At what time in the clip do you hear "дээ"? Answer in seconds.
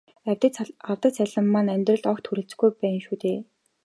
3.23-3.39